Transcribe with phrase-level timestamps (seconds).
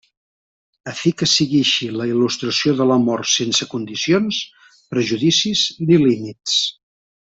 [0.91, 4.43] A fi que sigui així la il·lustració de l'amor sense condicions,
[4.97, 6.61] prejudicis ni límits.